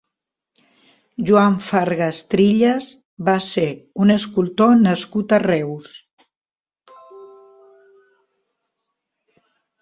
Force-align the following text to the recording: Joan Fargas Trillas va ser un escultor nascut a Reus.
Joan 1.29 1.57
Fargas 1.65 2.21
Trillas 2.31 2.87
va 3.27 3.35
ser 3.47 3.65
un 4.05 4.13
escultor 4.15 4.73
nascut 4.87 5.37
a 5.39 5.39
Reus. 5.45 5.93